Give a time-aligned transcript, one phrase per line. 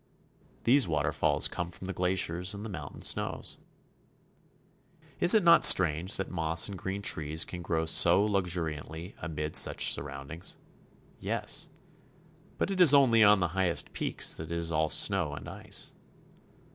[0.63, 3.59] These waterfalls come from the glaciers and the moun tain snows.
[5.19, 9.93] Is it not strange that moss and green trees can grow so luxuriantly amid such
[9.93, 10.57] surroundings?
[11.19, 11.69] Yes;
[12.57, 15.93] but it is only on the highest peaks that it is all snow and ice.